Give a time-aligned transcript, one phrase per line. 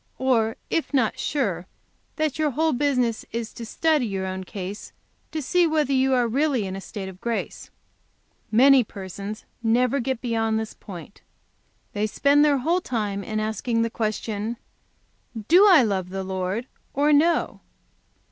[0.17, 1.67] Or, if not sure,
[2.15, 4.93] that your whole business is to study your own case
[5.31, 7.69] to see whether you are really in a state of grace.
[8.51, 11.21] Many persons never get beyond this point.
[11.93, 14.57] They spend their whole time in asking the question:
[15.47, 16.65] "'Do I love the Lord
[16.95, 17.59] or no?